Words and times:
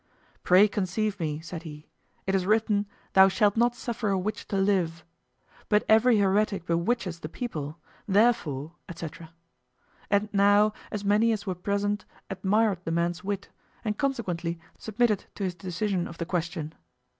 "Pray 0.41 0.67
conceive 0.67 1.19
me," 1.19 1.39
said 1.41 1.61
he, 1.61 1.87
"it 2.25 2.33
is 2.33 2.47
written, 2.47 2.87
'Thou 3.13 3.27
shalt 3.27 3.55
not 3.55 3.75
suffer 3.75 4.09
a 4.09 4.17
witch 4.17 4.47
to 4.47 4.57
live.' 4.57 5.05
But 5.69 5.83
every 5.87 6.17
heretic 6.17 6.65
bewitches 6.65 7.19
the 7.19 7.29
people; 7.29 7.77
therefore, 8.07 8.71
etc." 8.89 9.31
And 10.09 10.27
now, 10.33 10.73
as 10.89 11.05
many 11.05 11.31
as 11.33 11.45
were 11.45 11.53
present 11.53 12.05
admired 12.31 12.79
the 12.83 12.89
man's 12.89 13.23
wit, 13.23 13.49
and 13.85 13.95
consequently 13.95 14.59
submitted 14.75 15.25
to 15.35 15.43
his 15.43 15.53
decision 15.53 16.07
of 16.07 16.17
the 16.17 16.25
question. 16.25 16.73